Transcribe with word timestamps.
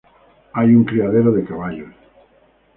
Hay 0.53 0.73
un 0.73 0.83
criadero 0.83 1.31
de 1.31 1.45
caballos. 1.45 1.93